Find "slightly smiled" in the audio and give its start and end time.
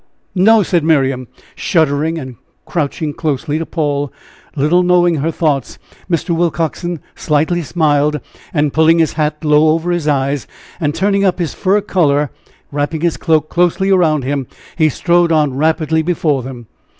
7.13-8.19